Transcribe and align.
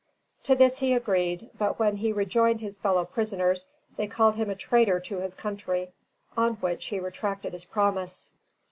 To 0.45 0.55
this 0.55 0.79
he 0.79 0.93
agreed; 0.93 1.51
but 1.59 1.77
when 1.77 1.97
he 1.97 2.11
rejoined 2.11 2.59
his 2.61 2.79
fellow 2.79 3.05
prisoners 3.05 3.67
they 3.97 4.07
called 4.07 4.33
him 4.35 4.49
a 4.49 4.55
traitor 4.55 4.99
to 5.01 5.19
his 5.19 5.35
country, 5.35 5.91
on 6.35 6.53
which 6.55 6.87
he 6.87 6.99
retracted 6.99 7.53
his 7.53 7.65
promise. 7.65 8.31